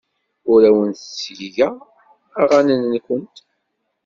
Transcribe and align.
Ur 0.51 0.61
awent-ttgeɣ 0.69 1.75
aɣanen-nwent. 2.41 3.35